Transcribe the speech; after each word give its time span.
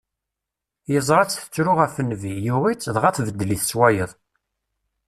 Yeẓra-tt 0.91 1.39
tettru 1.41 1.73
ɣef 1.79 1.95
nnbi, 1.99 2.33
yuɣ-itt, 2.45 2.91
dɣa 2.95 3.09
tbeddel-it 3.15 3.61
s 3.69 3.71
wayeḍ. 3.77 4.11